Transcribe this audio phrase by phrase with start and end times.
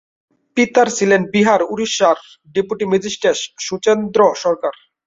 [0.57, 2.19] পিতার ছিলেন বিহার-ওড়িশা র
[2.55, 4.73] ডেপুটি ম্যাজিস্ট্রেট সুরেশচন্দ্র সরকার।